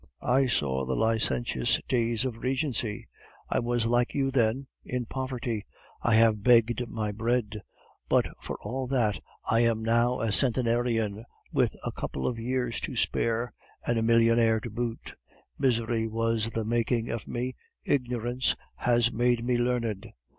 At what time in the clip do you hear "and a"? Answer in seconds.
13.85-14.01